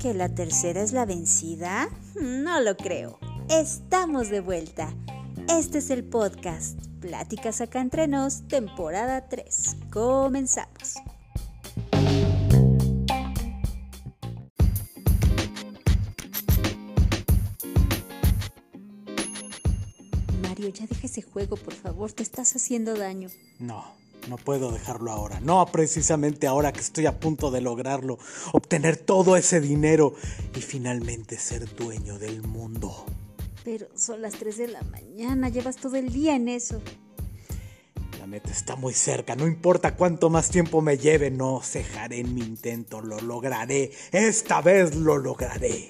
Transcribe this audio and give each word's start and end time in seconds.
¿Que 0.00 0.14
la 0.14 0.28
tercera 0.34 0.82
es 0.82 0.92
la 0.92 1.04
vencida? 1.04 1.88
No 2.20 2.60
lo 2.60 2.76
creo. 2.76 3.18
Estamos 3.48 4.28
de 4.28 4.40
vuelta. 4.40 4.94
Este 5.48 5.78
es 5.78 5.90
el 5.90 6.04
podcast 6.04 6.88
Pláticas 7.00 7.60
acá 7.60 7.80
entre 7.80 8.08
nos, 8.08 8.46
temporada 8.48 9.28
3. 9.28 9.76
Comenzamos. 9.90 10.94
Mario, 20.42 20.68
ya 20.70 20.86
deja 20.86 21.06
ese 21.06 21.22
juego, 21.22 21.56
por 21.56 21.74
favor, 21.74 22.12
te 22.12 22.24
estás 22.24 22.56
haciendo 22.56 22.96
daño. 22.96 23.28
No, 23.60 23.84
no 24.28 24.36
puedo 24.36 24.70
dejarlo 24.70 25.10
ahora. 25.10 25.40
No 25.40 25.64
precisamente 25.66 26.46
ahora 26.46 26.72
que 26.72 26.80
estoy 26.80 27.06
a 27.06 27.18
punto 27.18 27.50
de 27.50 27.60
lograrlo. 27.60 28.18
Obtener 28.52 28.96
todo 28.96 29.36
ese 29.36 29.60
dinero 29.60 30.14
y 30.54 30.60
finalmente 30.60 31.38
ser 31.38 31.74
dueño 31.74 32.18
del 32.18 32.42
mundo. 32.42 33.06
Pero 33.64 33.88
son 33.94 34.22
las 34.22 34.34
3 34.34 34.58
de 34.58 34.68
la 34.68 34.82
mañana, 34.82 35.48
llevas 35.48 35.76
todo 35.76 35.96
el 35.96 36.12
día 36.12 36.36
en 36.36 36.48
eso. 36.48 36.80
La 38.18 38.26
meta 38.26 38.50
está 38.50 38.76
muy 38.76 38.94
cerca, 38.94 39.36
no 39.36 39.46
importa 39.46 39.94
cuánto 39.94 40.30
más 40.30 40.50
tiempo 40.50 40.82
me 40.82 40.98
lleve, 40.98 41.30
no 41.30 41.60
cejaré 41.62 42.20
en 42.20 42.34
mi 42.34 42.42
intento, 42.42 43.00
lo 43.00 43.20
lograré. 43.20 43.90
Esta 44.12 44.60
vez 44.60 44.94
lo 44.96 45.18
lograré. 45.18 45.88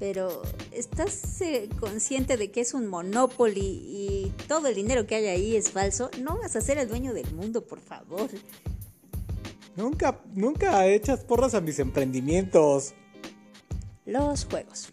Pero, 0.00 0.40
¿estás 0.72 1.42
eh, 1.42 1.68
consciente 1.78 2.38
de 2.38 2.50
que 2.50 2.62
es 2.62 2.72
un 2.72 2.86
Monopoly 2.86 3.60
y 3.60 4.32
todo 4.48 4.68
el 4.68 4.74
dinero 4.74 5.06
que 5.06 5.16
hay 5.16 5.26
ahí 5.26 5.56
es 5.56 5.70
falso? 5.70 6.10
No 6.22 6.38
vas 6.38 6.56
a 6.56 6.62
ser 6.62 6.78
el 6.78 6.88
dueño 6.88 7.12
del 7.12 7.30
mundo, 7.34 7.66
por 7.66 7.80
favor. 7.80 8.30
Nunca, 9.76 10.18
nunca 10.34 10.86
echas 10.86 11.20
porras 11.20 11.52
a 11.52 11.60
mis 11.60 11.78
emprendimientos. 11.78 12.94
Los 14.06 14.46
juegos. 14.46 14.90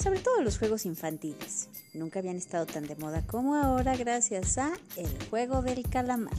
Sobre 0.00 0.20
todo 0.20 0.40
los 0.42 0.56
juegos 0.56 0.86
infantiles. 0.86 1.68
Nunca 1.92 2.20
habían 2.20 2.36
estado 2.36 2.64
tan 2.64 2.86
de 2.86 2.94
moda 2.94 3.26
como 3.26 3.56
ahora 3.56 3.96
gracias 3.96 4.56
a 4.56 4.72
El 4.96 5.10
juego 5.30 5.62
del 5.62 5.82
calamar. 5.90 6.32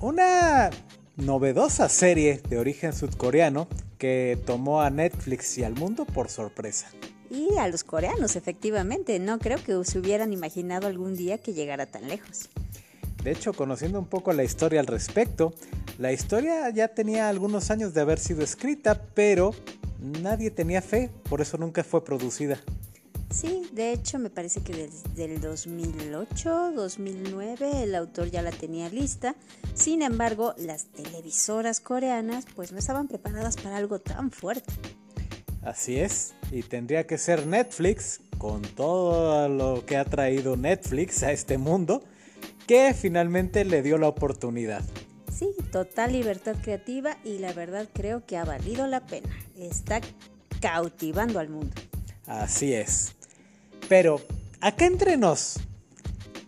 Una 0.00 0.70
novedosa 1.16 1.88
serie 1.88 2.42
de 2.48 2.58
origen 2.58 2.92
sudcoreano 2.92 3.68
que 4.00 4.38
tomó 4.46 4.80
a 4.80 4.90
Netflix 4.90 5.58
y 5.58 5.62
al 5.62 5.74
mundo 5.74 6.06
por 6.06 6.30
sorpresa. 6.30 6.88
Y 7.30 7.58
a 7.58 7.68
los 7.68 7.84
coreanos, 7.84 8.34
efectivamente. 8.34 9.20
No 9.20 9.38
creo 9.38 9.62
que 9.62 9.84
se 9.84 9.98
hubieran 10.00 10.32
imaginado 10.32 10.88
algún 10.88 11.14
día 11.14 11.38
que 11.38 11.52
llegara 11.52 11.86
tan 11.86 12.08
lejos. 12.08 12.48
De 13.22 13.30
hecho, 13.30 13.52
conociendo 13.52 13.98
un 13.98 14.06
poco 14.06 14.32
la 14.32 14.42
historia 14.42 14.80
al 14.80 14.86
respecto, 14.86 15.52
la 15.98 16.12
historia 16.12 16.70
ya 16.70 16.88
tenía 16.88 17.28
algunos 17.28 17.70
años 17.70 17.92
de 17.92 18.00
haber 18.00 18.18
sido 18.18 18.42
escrita, 18.42 19.02
pero 19.14 19.54
nadie 20.00 20.50
tenía 20.50 20.80
fe, 20.80 21.10
por 21.28 21.42
eso 21.42 21.58
nunca 21.58 21.84
fue 21.84 22.02
producida. 22.02 22.58
Sí, 23.30 23.62
de 23.72 23.92
hecho 23.92 24.18
me 24.18 24.28
parece 24.28 24.60
que 24.60 24.72
desde 24.72 25.24
el 25.24 25.40
2008, 25.40 26.72
2009 26.74 27.84
el 27.84 27.94
autor 27.94 28.28
ya 28.28 28.42
la 28.42 28.50
tenía 28.50 28.88
lista. 28.88 29.36
Sin 29.72 30.02
embargo, 30.02 30.54
las 30.58 30.86
televisoras 30.86 31.80
coreanas 31.80 32.44
pues 32.56 32.72
no 32.72 32.78
estaban 32.78 33.06
preparadas 33.06 33.56
para 33.56 33.76
algo 33.76 34.00
tan 34.00 34.32
fuerte. 34.32 34.72
Así 35.62 35.98
es, 36.00 36.34
y 36.50 36.62
tendría 36.62 37.06
que 37.06 37.18
ser 37.18 37.46
Netflix, 37.46 38.20
con 38.38 38.62
todo 38.62 39.48
lo 39.48 39.84
que 39.86 39.96
ha 39.96 40.04
traído 40.04 40.56
Netflix 40.56 41.22
a 41.22 41.30
este 41.30 41.58
mundo, 41.58 42.02
que 42.66 42.94
finalmente 42.94 43.64
le 43.64 43.82
dio 43.82 43.98
la 43.98 44.08
oportunidad. 44.08 44.82
Sí, 45.32 45.54
total 45.70 46.12
libertad 46.12 46.56
creativa 46.60 47.16
y 47.24 47.38
la 47.38 47.52
verdad 47.52 47.88
creo 47.92 48.26
que 48.26 48.36
ha 48.36 48.44
valido 48.44 48.86
la 48.86 49.06
pena. 49.06 49.28
Está 49.56 50.00
cautivando 50.60 51.38
al 51.38 51.48
mundo. 51.48 51.74
Así 52.26 52.74
es. 52.74 53.16
Pero, 53.90 54.20
acá 54.60 54.86
entre 54.86 55.16
nos, 55.16 55.58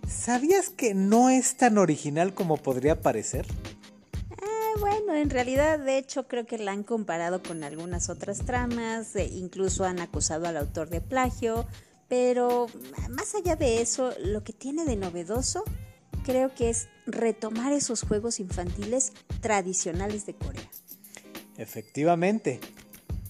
¿sabías 0.09 0.69
que 0.69 0.95
no 0.95 1.29
es 1.29 1.57
tan 1.57 1.77
original 1.77 2.35
como 2.35 2.57
podría 2.57 3.01
parecer? 3.01 3.47
Eh, 4.31 4.79
bueno, 4.79 5.17
en 5.17 5.29
realidad, 5.29 5.81
de 5.81 5.99
hecho, 5.99 6.29
creo 6.29 6.47
que 6.47 6.57
la 6.57 6.71
han 6.71 6.85
comparado 6.85 7.43
con 7.43 7.65
algunas 7.65 8.11
otras 8.11 8.47
tramas, 8.47 9.17
e 9.17 9.25
incluso 9.25 9.85
han 9.85 9.99
acusado 9.99 10.47
al 10.47 10.57
autor 10.57 10.89
de 10.89 11.01
plagio, 11.01 11.67
pero 12.07 12.69
más 13.11 13.35
allá 13.35 13.57
de 13.57 13.83
eso, 13.83 14.15
lo 14.21 14.45
que 14.45 14.53
tiene 14.53 14.85
de 14.85 14.95
novedoso 14.95 15.65
creo 16.25 16.55
que 16.55 16.71
es 16.71 16.87
retomar 17.07 17.73
esos 17.73 18.03
juegos 18.03 18.39
infantiles 18.39 19.15
tradicionales 19.41 20.27
de 20.27 20.35
Corea. 20.35 20.71
Efectivamente, 21.57 22.61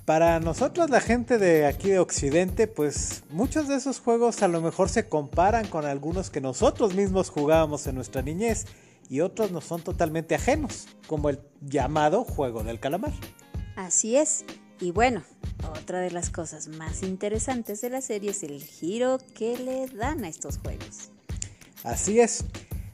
para 0.04 0.40
nosotros 0.40 0.90
la 0.90 1.00
gente 1.00 1.38
de 1.38 1.66
aquí 1.66 1.90
de 1.90 2.00
Occidente, 2.00 2.66
pues 2.66 3.22
muchos 3.30 3.68
de 3.68 3.76
esos 3.76 4.00
juegos 4.00 4.42
a 4.42 4.48
lo 4.48 4.60
mejor 4.60 4.88
se 4.88 5.08
comparan 5.08 5.66
con 5.68 5.84
algunos 5.84 6.30
que 6.30 6.40
nosotros 6.40 6.94
mismos 6.94 7.30
jugábamos 7.30 7.86
en 7.86 7.94
nuestra 7.94 8.22
niñez 8.22 8.66
y 9.08 9.20
otros 9.20 9.52
nos 9.52 9.64
son 9.64 9.82
totalmente 9.82 10.34
ajenos, 10.34 10.86
como 11.06 11.28
el 11.28 11.40
llamado 11.60 12.24
juego 12.24 12.64
del 12.64 12.80
calamar. 12.80 13.12
Así 13.76 14.16
es. 14.16 14.44
Y 14.80 14.90
bueno, 14.90 15.22
otra 15.70 16.00
de 16.00 16.10
las 16.10 16.30
cosas 16.30 16.68
más 16.68 17.02
interesantes 17.02 17.80
de 17.80 17.90
la 17.90 18.00
serie 18.00 18.30
es 18.30 18.42
el 18.42 18.62
giro 18.64 19.18
que 19.34 19.56
le 19.56 19.86
dan 19.86 20.24
a 20.24 20.28
estos 20.28 20.58
juegos. 20.58 21.10
Así 21.84 22.18
es. 22.20 22.44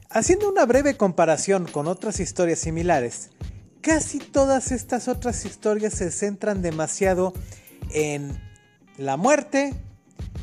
Haciendo 0.09 0.49
una 0.49 0.65
breve 0.65 0.97
comparación 0.97 1.65
con 1.65 1.87
otras 1.87 2.19
historias 2.19 2.59
similares, 2.59 3.29
casi 3.89 4.19
todas 4.19 4.71
estas 4.71 5.07
otras 5.07 5.45
historias 5.45 5.95
se 5.95 6.11
centran 6.11 6.61
demasiado 6.61 7.33
en 7.89 8.39
la 8.99 9.17
muerte, 9.17 9.73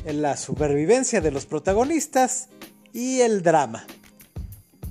en 0.03 0.21
la 0.21 0.35
supervivencia 0.35 1.21
de 1.21 1.31
los 1.31 1.45
protagonistas 1.45 2.49
y 2.91 3.21
el 3.21 3.43
drama. 3.43 3.87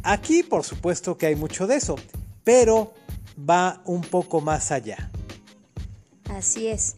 Aquí 0.02 0.42
por 0.42 0.64
supuesto 0.64 1.18
que 1.18 1.26
hay 1.26 1.36
mucho 1.36 1.66
de 1.66 1.76
eso, 1.76 1.96
pero 2.44 2.94
va 3.38 3.82
un 3.84 4.00
poco 4.00 4.40
más 4.40 4.72
allá. 4.72 5.10
Así 6.30 6.68
es. 6.68 6.96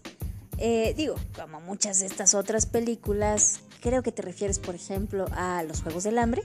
Eh, 0.58 0.94
digo, 0.96 1.16
como 1.34 1.60
muchas 1.60 1.98
de 1.98 2.06
estas 2.06 2.34
otras 2.34 2.66
películas, 2.66 3.62
creo 3.82 4.04
que 4.04 4.12
te 4.12 4.22
refieres 4.22 4.60
por 4.60 4.76
ejemplo 4.76 5.26
a 5.32 5.64
Los 5.64 5.82
Juegos 5.82 6.04
del 6.04 6.18
Hambre, 6.18 6.42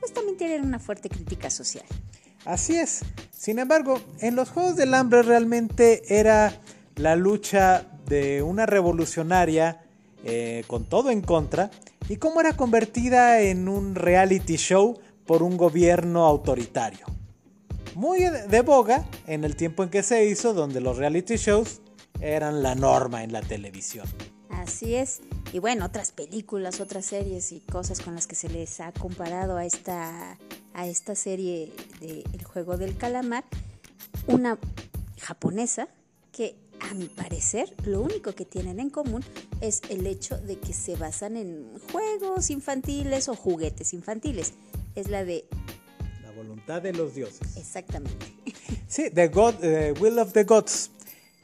pues 0.00 0.12
también 0.12 0.36
tienen 0.36 0.64
una 0.64 0.80
fuerte 0.80 1.08
crítica 1.08 1.48
social. 1.48 1.86
Así 2.44 2.76
es. 2.76 3.02
Sin 3.38 3.60
embargo, 3.60 4.00
en 4.18 4.34
los 4.34 4.50
Juegos 4.50 4.74
del 4.74 4.92
Hambre 4.94 5.22
realmente 5.22 6.02
era 6.08 6.60
la 6.96 7.14
lucha 7.14 7.86
de 8.06 8.42
una 8.42 8.66
revolucionaria 8.66 9.80
eh, 10.24 10.64
con 10.66 10.86
todo 10.86 11.10
en 11.10 11.20
contra 11.20 11.70
y 12.08 12.16
cómo 12.16 12.40
era 12.40 12.56
convertida 12.56 13.40
en 13.42 13.68
un 13.68 13.94
reality 13.94 14.56
show 14.56 14.98
por 15.24 15.44
un 15.44 15.56
gobierno 15.56 16.24
autoritario. 16.24 17.06
Muy 17.94 18.24
de 18.24 18.60
boga 18.62 19.06
en 19.28 19.44
el 19.44 19.54
tiempo 19.54 19.84
en 19.84 19.90
que 19.90 20.02
se 20.02 20.26
hizo, 20.26 20.52
donde 20.52 20.80
los 20.80 20.96
reality 20.96 21.36
shows 21.36 21.80
eran 22.20 22.60
la 22.60 22.74
norma 22.74 23.22
en 23.22 23.32
la 23.32 23.40
televisión. 23.40 24.08
Así 24.50 24.96
es. 24.96 25.20
Y 25.52 25.60
bueno, 25.60 25.84
otras 25.84 26.10
películas, 26.10 26.80
otras 26.80 27.04
series 27.06 27.52
y 27.52 27.60
cosas 27.60 28.00
con 28.00 28.16
las 28.16 28.26
que 28.26 28.34
se 28.34 28.48
les 28.48 28.80
ha 28.80 28.90
comparado 28.90 29.56
a 29.56 29.64
esta, 29.64 30.36
a 30.74 30.86
esta 30.86 31.14
serie 31.14 31.72
de 32.00 32.24
El 32.32 32.44
juego 32.44 32.76
del 32.76 32.96
calamar, 32.96 33.44
una 34.26 34.58
japonesa 35.20 35.88
que 36.32 36.56
a 36.80 36.94
mi 36.94 37.06
parecer 37.06 37.74
lo 37.84 38.02
único 38.02 38.32
que 38.32 38.44
tienen 38.44 38.78
en 38.80 38.90
común 38.90 39.24
es 39.60 39.82
el 39.90 40.06
hecho 40.06 40.38
de 40.38 40.58
que 40.58 40.72
se 40.72 40.96
basan 40.96 41.36
en 41.36 41.66
juegos 41.92 42.50
infantiles 42.50 43.28
o 43.28 43.34
juguetes 43.34 43.92
infantiles. 43.92 44.52
Es 44.94 45.08
la 45.08 45.24
de... 45.24 45.44
La 46.22 46.30
voluntad 46.32 46.82
de 46.82 46.92
los 46.92 47.14
dioses. 47.14 47.56
Exactamente. 47.56 48.26
Sí, 48.86 49.10
The 49.10 49.28
God, 49.28 49.62
eh, 49.62 49.92
Will 50.00 50.18
of 50.18 50.32
the 50.32 50.44
Gods. 50.44 50.90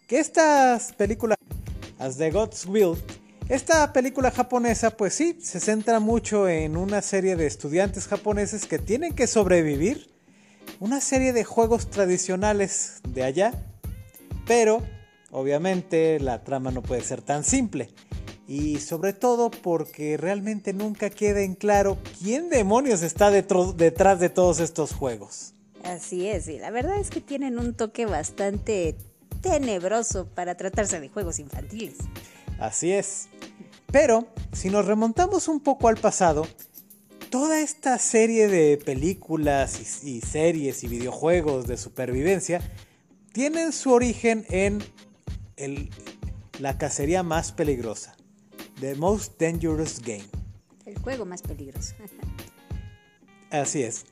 Que 0.06 0.18
estas 0.18 0.94
películas, 0.94 1.36
As 1.98 2.16
the 2.16 2.30
Gods 2.30 2.64
Will, 2.64 2.96
esta 3.48 3.92
película 3.92 4.30
japonesa, 4.30 4.96
pues 4.96 5.14
sí, 5.14 5.38
se 5.42 5.60
centra 5.60 6.00
mucho 6.00 6.48
en 6.48 6.76
una 6.76 7.02
serie 7.02 7.36
de 7.36 7.46
estudiantes 7.46 8.06
japoneses 8.06 8.66
que 8.66 8.78
tienen 8.78 9.14
que 9.14 9.26
sobrevivir 9.26 10.10
una 10.80 11.00
serie 11.00 11.32
de 11.32 11.44
juegos 11.44 11.90
tradicionales 11.90 13.00
de 13.06 13.22
allá, 13.22 13.52
pero 14.46 14.82
obviamente 15.30 16.18
la 16.20 16.42
trama 16.42 16.70
no 16.70 16.82
puede 16.82 17.02
ser 17.02 17.20
tan 17.20 17.44
simple. 17.44 17.90
Y 18.46 18.78
sobre 18.80 19.12
todo 19.12 19.50
porque 19.50 20.16
realmente 20.16 20.72
nunca 20.72 21.08
queda 21.10 21.40
en 21.40 21.54
claro 21.54 21.98
quién 22.22 22.50
demonios 22.50 23.02
está 23.02 23.30
detrás 23.30 24.20
de 24.20 24.28
todos 24.28 24.60
estos 24.60 24.92
juegos. 24.92 25.54
Así 25.82 26.26
es, 26.26 26.48
y 26.48 26.58
la 26.58 26.70
verdad 26.70 26.98
es 26.98 27.10
que 27.10 27.20
tienen 27.20 27.58
un 27.58 27.74
toque 27.74 28.06
bastante 28.06 28.96
tenebroso 29.42 30.26
para 30.34 30.56
tratarse 30.56 30.98
de 30.98 31.10
juegos 31.10 31.38
infantiles. 31.38 31.96
Así 32.58 32.92
es. 32.92 33.28
Pero, 33.94 34.26
si 34.52 34.70
nos 34.70 34.86
remontamos 34.86 35.46
un 35.46 35.60
poco 35.60 35.86
al 35.86 35.96
pasado, 35.96 36.48
toda 37.30 37.60
esta 37.60 37.96
serie 38.00 38.48
de 38.48 38.76
películas 38.76 40.02
y, 40.02 40.20
series 40.20 40.82
y 40.82 40.88
videojuegos 40.88 41.68
de 41.68 41.76
supervivencia 41.76 42.60
tienen 43.32 43.72
su 43.72 43.92
origen 43.92 44.46
en 44.48 44.82
la 46.58 46.76
cacería 46.76 47.22
más 47.22 47.52
peligrosa, 47.52 48.16
The 48.80 48.96
Most 48.96 49.40
Dangerous 49.40 50.00
Game. 50.00 50.26
El 50.86 50.98
juego 50.98 51.24
más 51.24 51.42
peligroso. 51.42 51.94
Así 53.52 53.84
es. 53.84 54.06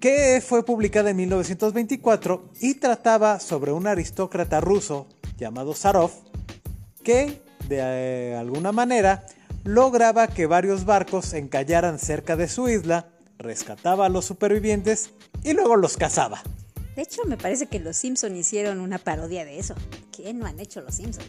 Que 0.00 0.42
fue 0.42 0.64
publicada 0.64 1.10
en 1.10 1.18
1924 1.18 2.48
y 2.62 2.76
trataba 2.76 3.38
sobre 3.38 3.70
un 3.70 3.86
aristócrata 3.86 4.62
ruso 4.62 5.08
llamado 5.36 5.74
Sarov 5.74 6.10
que 7.04 7.42
de 7.72 7.78
eh, 7.80 8.36
alguna 8.36 8.70
manera 8.72 9.24
lograba 9.64 10.28
que 10.28 10.46
varios 10.46 10.84
barcos 10.84 11.32
encallaran 11.32 11.98
cerca 11.98 12.36
de 12.36 12.48
su 12.48 12.68
isla, 12.68 13.08
rescataba 13.38 14.06
a 14.06 14.08
los 14.08 14.24
supervivientes 14.26 15.10
y 15.42 15.54
luego 15.54 15.76
los 15.76 15.96
cazaba. 15.96 16.42
De 16.96 17.02
hecho, 17.02 17.22
me 17.26 17.38
parece 17.38 17.66
que 17.66 17.80
los 17.80 17.96
Simpson 17.96 18.36
hicieron 18.36 18.80
una 18.80 18.98
parodia 18.98 19.44
de 19.46 19.58
eso. 19.58 19.74
¿Qué 20.14 20.34
no 20.34 20.46
han 20.46 20.60
hecho 20.60 20.82
los 20.82 20.96
Simpson? 20.96 21.24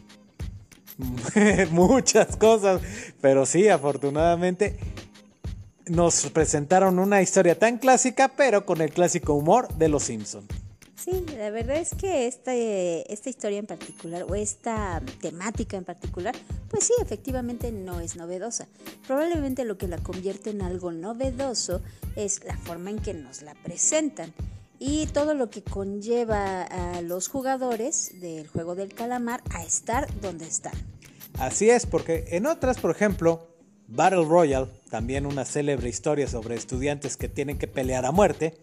Muchas 1.72 2.36
cosas, 2.36 2.82
pero 3.22 3.46
sí, 3.46 3.70
afortunadamente 3.70 4.78
nos 5.88 6.30
presentaron 6.30 7.00
una 7.00 7.22
historia 7.22 7.58
tan 7.58 7.78
clásica, 7.78 8.34
pero 8.36 8.66
con 8.66 8.82
el 8.82 8.92
clásico 8.92 9.34
humor 9.34 9.74
de 9.76 9.88
los 9.88 10.04
Simpson. 10.04 10.46
Sí, 10.96 11.26
la 11.38 11.50
verdad 11.50 11.78
es 11.78 11.96
que 11.96 12.28
esta, 12.28 12.54
esta 12.54 13.30
historia 13.30 13.60
en 13.60 13.66
particular 13.66 14.26
o 14.30 14.36
esta 14.36 15.02
temática 15.22 15.76
en 15.76 15.84
particular, 15.84 16.36
pues 16.70 16.86
sí, 16.86 16.94
efectivamente 17.02 17.72
no 17.72 18.00
es 18.00 18.16
novedosa. 18.16 18.68
Probablemente 19.06 19.66
lo 19.66 19.78
que 19.78 19.88
la 19.88 19.98
convierte 19.98 20.52
en 20.52 20.62
algo 20.62 20.92
novedoso 20.92 21.82
es 22.16 22.44
la 22.46 22.58
forma 22.58 22.90
en 22.90 23.00
que 23.00 23.14
nos 23.14 23.42
la 23.42 23.54
presentan 23.56 24.34
y 24.80 25.08
todo 25.08 25.34
lo 25.34 25.50
que 25.50 25.64
conlleva 25.64 26.64
a 26.64 27.02
los 27.02 27.28
jugadores 27.28 28.20
del 28.22 28.48
juego 28.48 28.76
del 28.76 28.94
calamar 28.94 29.42
a 29.50 29.64
estar 29.64 30.08
donde 30.22 30.46
están. 30.46 30.74
Así 31.40 31.70
es, 31.70 31.86
porque 31.86 32.26
en 32.30 32.46
otras, 32.46 32.80
por 32.80 32.92
ejemplo, 32.92 33.48
Battle 33.88 34.26
Royale, 34.26 34.68
también 34.90 35.26
una 35.26 35.46
célebre 35.46 35.90
historia 35.90 36.28
sobre 36.28 36.56
estudiantes 36.56 37.18
que 37.18 37.30
tienen 37.30 37.58
que 37.58 37.68
pelear 37.68 38.06
a 38.06 38.12
muerte, 38.12 38.58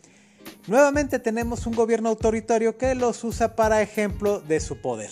Nuevamente 0.66 1.18
tenemos 1.18 1.66
un 1.66 1.74
gobierno 1.74 2.10
autoritario 2.10 2.76
que 2.76 2.94
los 2.94 3.24
usa 3.24 3.56
para 3.56 3.82
ejemplo 3.82 4.40
de 4.40 4.60
su 4.60 4.80
poder, 4.80 5.10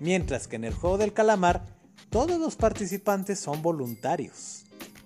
mientras 0.00 0.48
que 0.48 0.56
en 0.56 0.64
el 0.64 0.74
juego 0.74 0.98
del 0.98 1.12
calamar 1.12 1.66
todos 2.10 2.38
los 2.38 2.56
participantes 2.56 3.40
son 3.40 3.62
voluntarios. 3.62 4.64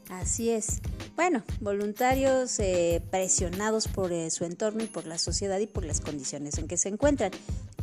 Así 0.09 0.51
es. 0.51 0.81
Bueno, 1.17 1.43
voluntarios 1.61 2.59
eh, 2.61 3.03
presionados 3.11 3.89
por 3.89 4.13
eh, 4.13 4.31
su 4.31 4.45
entorno 4.45 4.85
y 4.85 4.87
por 4.87 5.07
la 5.07 5.19
sociedad 5.19 5.59
y 5.59 5.67
por 5.67 5.85
las 5.85 6.01
condiciones 6.01 6.59
en 6.59 6.69
que 6.69 6.77
se 6.77 6.89
encuentran. 6.89 7.33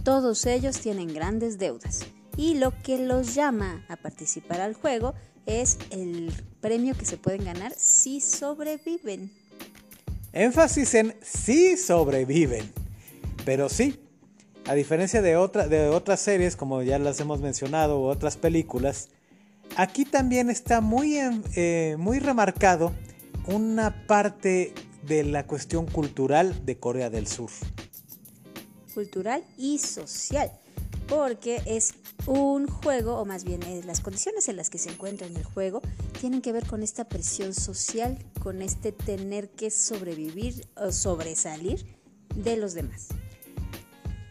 Todos 0.04 0.46
ellos 0.46 0.80
tienen 0.80 1.14
grandes 1.14 1.58
deudas 1.58 2.06
y 2.38 2.56
lo 2.56 2.72
que 2.82 2.98
los 2.98 3.36
llama 3.36 3.86
a 3.90 3.98
participar 3.98 4.62
al 4.62 4.74
juego 4.74 5.14
es 5.46 5.78
el 5.90 6.32
premio 6.62 6.96
que 6.96 7.06
se 7.06 7.18
pueden 7.18 7.44
ganar 7.44 7.74
si 7.78 8.22
sobreviven. 8.22 9.32
Énfasis 10.34 10.96
en 10.96 11.16
sí 11.22 11.78
sobreviven. 11.78 12.72
Pero 13.46 13.70
sí, 13.70 14.00
a 14.66 14.74
diferencia 14.74 15.22
de, 15.22 15.32
de 15.70 15.90
otras 15.90 16.20
series, 16.20 16.56
como 16.56 16.82
ya 16.82 16.98
las 17.00 17.20
hemos 17.20 17.40
mencionado, 17.40 18.00
u 18.00 18.06
otras 18.06 18.38
películas, 18.38 19.10
aquí 19.76 20.06
también 20.06 20.50
está 20.50 20.82
muy, 20.82 21.20
eh, 21.56 21.96
muy 22.00 22.20
remarcado 22.20 22.94
una 23.48 24.08
parte 24.08 24.74
de 25.06 25.24
la 25.24 25.46
cuestión 25.46 25.86
cultural 25.86 26.66
de 26.66 26.78
Corea 26.78 27.10
del 27.10 27.28
Sur. 27.28 27.50
Cultural 28.94 29.44
y 29.58 29.80
social, 29.80 30.52
porque 31.08 31.62
es 31.66 31.94
un 32.26 32.68
juego, 32.68 33.18
o 33.18 33.26
más 33.26 33.44
bien 33.44 33.62
eh, 33.64 33.82
las 33.86 34.00
condiciones 34.00 34.48
en 34.48 34.56
las 34.56 34.70
que 34.70 34.78
se 34.78 34.90
encuentra 34.90 35.28
en 35.28 35.36
el 35.36 35.44
juego, 35.44 35.82
tienen 36.22 36.42
que 36.42 36.54
ver 36.54 36.66
con 36.66 36.84
esta 36.84 37.06
presión 37.06 37.54
social, 37.54 38.18
con 38.44 38.62
este 38.62 38.92
tener 38.92 39.50
que 39.50 39.72
sobrevivir 39.72 40.68
o 40.76 40.92
sobresalir 40.92 41.86
de 42.36 42.58
los 42.58 42.74
demás. 42.74 43.08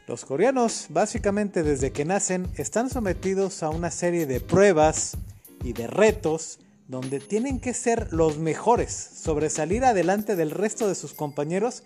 Los 0.06 0.26
coreanos, 0.26 0.88
básicamente 0.90 1.62
desde 1.62 1.92
que 1.92 2.04
nacen, 2.04 2.46
están 2.56 2.90
sometidos 2.90 3.62
a 3.62 3.70
una 3.70 3.90
serie 3.90 4.26
de 4.26 4.40
pruebas 4.40 5.16
y 5.64 5.72
de 5.72 5.86
retos 5.86 6.58
donde 6.88 7.20
tienen 7.20 7.58
que 7.58 7.72
ser 7.72 8.12
los 8.12 8.36
mejores, 8.36 8.92
sobresalir 8.92 9.82
adelante 9.82 10.36
del 10.36 10.50
resto 10.50 10.88
de 10.88 10.94
sus 10.94 11.14
compañeros, 11.14 11.82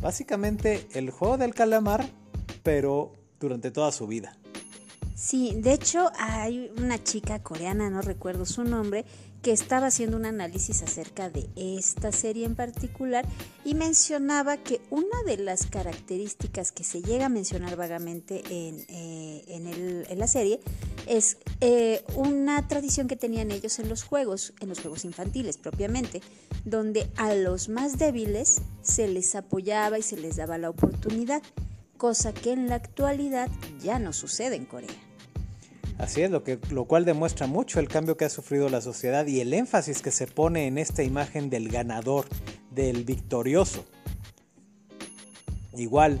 básicamente 0.00 0.88
el 0.94 1.10
juego 1.10 1.38
del 1.38 1.54
calamar, 1.54 2.04
pero 2.64 3.12
durante 3.38 3.70
toda 3.70 3.92
su 3.92 4.08
vida. 4.08 4.36
Sí, 5.14 5.52
de 5.56 5.74
hecho 5.74 6.10
hay 6.18 6.72
una 6.76 7.00
chica 7.04 7.40
coreana, 7.44 7.90
no 7.90 8.02
recuerdo 8.02 8.44
su 8.44 8.64
nombre, 8.64 9.04
que 9.44 9.52
estaba 9.52 9.88
haciendo 9.88 10.16
un 10.16 10.24
análisis 10.24 10.82
acerca 10.82 11.28
de 11.28 11.50
esta 11.54 12.12
serie 12.12 12.46
en 12.46 12.54
particular 12.54 13.26
y 13.62 13.74
mencionaba 13.74 14.56
que 14.56 14.80
una 14.88 15.22
de 15.26 15.36
las 15.36 15.66
características 15.66 16.72
que 16.72 16.82
se 16.82 17.02
llega 17.02 17.26
a 17.26 17.28
mencionar 17.28 17.76
vagamente 17.76 18.42
en, 18.48 18.86
eh, 18.88 20.14
la 20.16 20.26
serie 20.28 20.60
es 21.06 21.36
eh, 21.60 22.02
una 22.16 22.66
tradición 22.68 23.06
que 23.06 23.16
tenían 23.16 23.50
ellos 23.50 23.78
en 23.80 23.90
los 23.90 24.02
juegos, 24.02 24.54
en 24.60 24.70
los 24.70 24.80
juegos 24.80 25.04
infantiles 25.04 25.58
propiamente, 25.58 26.22
donde 26.64 27.10
a 27.16 27.34
los 27.34 27.68
más 27.68 27.98
débiles 27.98 28.62
se 28.80 29.08
les 29.08 29.34
apoyaba 29.34 29.98
y 29.98 30.02
se 30.02 30.16
les 30.16 30.36
daba 30.36 30.56
la 30.56 30.70
oportunidad 30.70 31.42
cosa 31.98 32.32
que 32.32 32.52
en 32.52 32.70
la 32.70 32.76
actualidad 32.76 33.50
ya 33.82 33.98
no 33.98 34.14
sucede 34.14 34.56
en 34.56 34.64
Corea. 34.64 35.03
Así 35.98 36.22
es, 36.22 36.30
lo, 36.30 36.42
que, 36.42 36.58
lo 36.70 36.86
cual 36.86 37.04
demuestra 37.04 37.46
mucho 37.46 37.78
el 37.78 37.88
cambio 37.88 38.16
que 38.16 38.24
ha 38.24 38.30
sufrido 38.30 38.68
la 38.68 38.80
sociedad 38.80 39.26
y 39.26 39.40
el 39.40 39.54
énfasis 39.54 40.02
que 40.02 40.10
se 40.10 40.26
pone 40.26 40.66
en 40.66 40.78
esta 40.78 41.02
imagen 41.02 41.50
del 41.50 41.68
ganador, 41.68 42.26
del 42.70 43.04
victorioso. 43.04 43.84
Igual, 45.76 46.20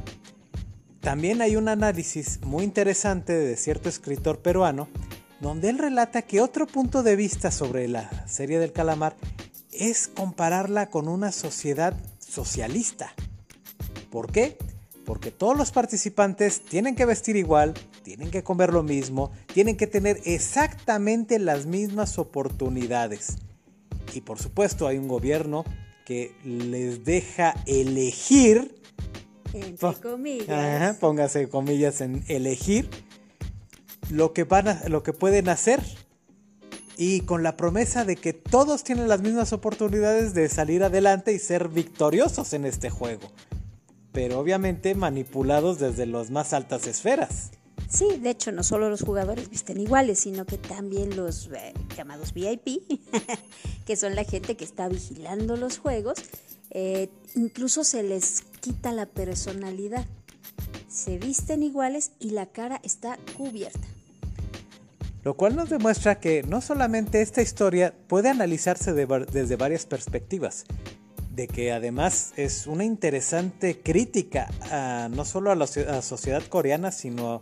también 1.00 1.42
hay 1.42 1.56
un 1.56 1.68
análisis 1.68 2.40
muy 2.42 2.64
interesante 2.64 3.32
de 3.32 3.56
cierto 3.56 3.88
escritor 3.88 4.40
peruano, 4.40 4.88
donde 5.40 5.68
él 5.68 5.78
relata 5.78 6.22
que 6.22 6.40
otro 6.40 6.66
punto 6.66 7.02
de 7.02 7.16
vista 7.16 7.50
sobre 7.50 7.88
la 7.88 8.26
serie 8.26 8.58
del 8.58 8.72
calamar 8.72 9.16
es 9.70 10.08
compararla 10.08 10.88
con 10.88 11.08
una 11.08 11.32
sociedad 11.32 11.94
socialista. 12.18 13.12
¿Por 14.10 14.30
qué? 14.30 14.56
Porque 15.04 15.30
todos 15.30 15.56
los 15.56 15.72
participantes 15.72 16.64
tienen 16.64 16.94
que 16.94 17.04
vestir 17.04 17.36
igual, 17.36 17.74
tienen 18.04 18.30
que 18.30 18.44
comer 18.44 18.72
lo 18.72 18.84
mismo, 18.84 19.32
tienen 19.52 19.76
que 19.76 19.88
tener 19.88 20.20
exactamente 20.24 21.40
las 21.40 21.66
mismas 21.66 22.18
oportunidades. 22.18 23.38
Y 24.12 24.20
por 24.20 24.38
supuesto 24.38 24.86
hay 24.86 24.98
un 24.98 25.08
gobierno 25.08 25.64
que 26.04 26.36
les 26.44 27.04
deja 27.04 27.54
elegir. 27.66 28.80
Entre 29.52 29.94
comillas. 29.94 30.96
póngase 30.98 31.48
comillas 31.48 32.00
en 32.02 32.22
elegir 32.28 32.88
lo 34.10 34.32
que, 34.32 34.44
van 34.44 34.68
a, 34.68 34.88
lo 34.88 35.02
que 35.02 35.12
pueden 35.12 35.48
hacer. 35.48 35.80
Y 36.96 37.22
con 37.22 37.42
la 37.42 37.56
promesa 37.56 38.04
de 38.04 38.16
que 38.16 38.34
todos 38.34 38.84
tienen 38.84 39.08
las 39.08 39.22
mismas 39.22 39.52
oportunidades 39.52 40.34
de 40.34 40.48
salir 40.48 40.84
adelante 40.84 41.32
y 41.32 41.38
ser 41.40 41.68
victoriosos 41.68 42.52
en 42.52 42.66
este 42.66 42.90
juego 42.90 43.30
pero 44.14 44.38
obviamente 44.38 44.94
manipulados 44.94 45.80
desde 45.80 46.06
las 46.06 46.30
más 46.30 46.52
altas 46.52 46.86
esferas. 46.86 47.50
Sí, 47.94 48.18
de 48.20 48.30
hecho 48.30 48.50
no 48.50 48.64
solo 48.64 48.90
los 48.90 49.02
jugadores 49.02 49.48
visten 49.48 49.78
iguales, 49.78 50.18
sino 50.18 50.44
que 50.46 50.58
también 50.58 51.14
los 51.14 51.48
eh, 51.54 51.72
llamados 51.96 52.34
VIP, 52.34 52.82
que 53.86 53.94
son 53.94 54.16
la 54.16 54.24
gente 54.24 54.56
que 54.56 54.64
está 54.64 54.88
vigilando 54.88 55.56
los 55.56 55.78
juegos, 55.78 56.18
eh, 56.70 57.08
incluso 57.36 57.84
se 57.84 58.02
les 58.02 58.42
quita 58.60 58.90
la 58.90 59.06
personalidad. 59.06 60.04
Se 60.88 61.18
visten 61.18 61.62
iguales 61.62 62.10
y 62.18 62.30
la 62.30 62.46
cara 62.46 62.80
está 62.82 63.16
cubierta. 63.36 63.86
Lo 65.22 65.34
cual 65.34 65.54
nos 65.54 65.70
demuestra 65.70 66.18
que 66.18 66.42
no 66.42 66.60
solamente 66.60 67.22
esta 67.22 67.42
historia 67.42 67.94
puede 68.08 68.28
analizarse 68.28 68.92
desde 68.92 69.54
varias 69.54 69.86
perspectivas, 69.86 70.64
de 71.30 71.46
que 71.46 71.70
además 71.70 72.32
es 72.36 72.66
una 72.66 72.84
interesante 72.84 73.80
crítica 73.80 74.50
no 75.10 75.24
solo 75.24 75.52
a 75.52 75.54
la, 75.54 75.66
sociedad 75.66 76.42
coreana, 76.48 76.90
sino 76.92 77.34
a, 77.34 77.40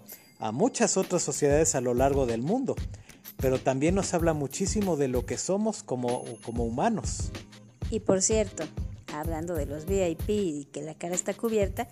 muchas 0.50 0.96
otras 0.96 1.22
sociedades 1.22 1.76
a 1.76 1.80
lo 1.80 1.94
largo 1.94 2.26
del 2.26 2.42
mundo. 2.42 2.74
Pero 3.36 3.60
también 3.60 3.94
nos 3.94 4.14
habla 4.14 4.32
muchísimo 4.34 4.96
de 4.96 5.08
lo 5.08 5.24
que 5.26 5.38
somos 5.38 5.82
como, 5.82 6.24
como 6.42 6.64
humanos. 6.64 7.30
Y 7.90 8.00
por 8.00 8.22
cierto, 8.22 8.64
hablando 9.14 9.54
de 9.54 9.66
los 9.66 9.86
VIP 9.86 10.28
y 10.30 10.68
que 10.72 10.82
la 10.82 10.94
cara 10.94 11.14
está 11.14 11.34
cubierta, 11.34 11.88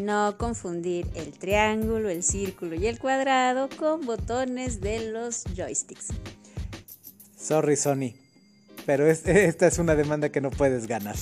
no 0.00 0.36
confundir 0.38 1.06
el 1.14 1.32
triángulo, 1.32 2.08
el 2.08 2.22
círculo 2.22 2.74
y 2.74 2.86
el 2.86 2.98
cuadrado 2.98 3.68
con 3.78 4.00
botones 4.06 4.80
de 4.80 5.12
los 5.12 5.44
joysticks. 5.54 6.08
Sorry, 7.36 7.76
Sony. 7.76 8.14
pero 8.86 9.06
esta 9.10 9.66
es 9.66 9.78
una 9.78 9.94
demanda 9.94 10.30
que 10.30 10.40
no 10.40 10.50
puedes 10.50 10.86
ganar. 10.86 11.16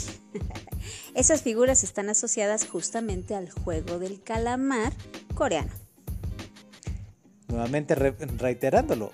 Esas 1.14 1.42
figuras 1.42 1.84
están 1.84 2.08
asociadas 2.08 2.66
justamente 2.66 3.34
al 3.34 3.50
juego 3.50 3.98
del 3.98 4.22
calamar 4.22 4.92
coreano. 5.34 5.81
Nuevamente 7.62 7.94
reiterándolo, 7.94 9.12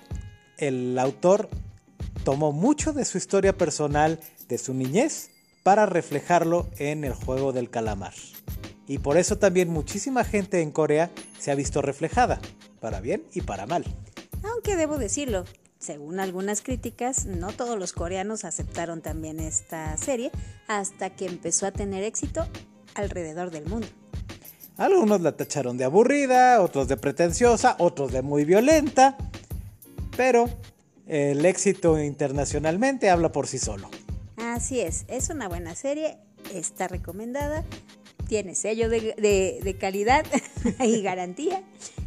el 0.57 0.97
autor 0.97 1.49
tomó 2.23 2.51
mucho 2.51 2.93
de 2.93 3.05
su 3.05 3.19
historia 3.19 3.55
personal, 3.55 4.19
de 4.47 4.57
su 4.57 4.73
niñez, 4.73 5.29
para 5.61 5.85
reflejarlo 5.85 6.67
en 6.79 7.03
el 7.03 7.13
juego 7.13 7.53
del 7.53 7.69
calamar. 7.69 8.15
Y 8.87 8.97
por 8.97 9.17
eso 9.17 9.37
también 9.37 9.69
muchísima 9.69 10.23
gente 10.23 10.61
en 10.61 10.71
Corea 10.71 11.11
se 11.37 11.51
ha 11.51 11.55
visto 11.55 11.83
reflejada, 11.83 12.41
para 12.79 13.01
bien 13.01 13.23
y 13.35 13.41
para 13.41 13.67
mal. 13.67 13.85
Aunque 14.41 14.75
debo 14.75 14.97
decirlo, 14.97 15.45
según 15.77 16.19
algunas 16.19 16.63
críticas, 16.63 17.27
no 17.27 17.51
todos 17.51 17.77
los 17.77 17.93
coreanos 17.93 18.45
aceptaron 18.45 19.03
también 19.03 19.39
esta 19.39 19.95
serie 19.95 20.31
hasta 20.67 21.11
que 21.11 21.27
empezó 21.27 21.67
a 21.67 21.71
tener 21.71 22.03
éxito 22.03 22.47
alrededor 22.95 23.51
del 23.51 23.67
mundo. 23.67 23.87
Algunos 24.79 25.19
la 25.19 25.33
tacharon 25.33 25.77
de 25.77 25.83
aburrida, 25.83 26.61
otros 26.61 26.87
de 26.87 26.95
pretenciosa, 26.95 27.75
otros 27.79 28.13
de 28.13 28.21
muy 28.21 28.45
violenta, 28.45 29.17
pero 30.15 30.49
el 31.05 31.45
éxito 31.45 32.01
internacionalmente 32.01 33.09
habla 33.09 33.29
por 33.29 33.45
sí 33.45 33.59
solo. 33.59 33.89
Así 34.37 34.79
es, 34.79 35.03
es 35.09 35.29
una 35.29 35.49
buena 35.49 35.75
serie, 35.75 36.17
está 36.53 36.87
recomendada, 36.87 37.65
tiene 38.29 38.55
sello 38.55 38.87
de, 38.87 39.75
calidad 39.77 40.25
y 40.79 41.01
garantía, 41.01 41.61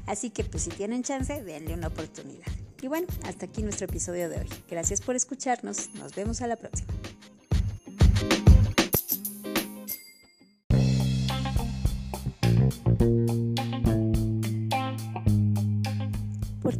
así 0.06 0.30
que 0.30 0.42
pues 0.42 0.62
si 0.62 0.70
tienen 0.70 1.02
chance, 1.02 1.42
denle 1.42 1.74
una 1.74 1.88
oportunidad. 1.88 2.46
Y 2.80 2.88
bueno, 2.88 3.06
hasta 3.24 3.44
aquí 3.44 3.62
nuestro 3.62 3.84
episodio 3.84 4.30
de 4.30 4.38
hoy. 4.38 4.48
Gracias 4.70 5.02
por 5.02 5.14
escucharnos, 5.14 5.90
nos 5.96 6.14
vemos 6.14 6.40
a 6.40 6.46
la 6.46 6.56
próxima. 6.56 6.90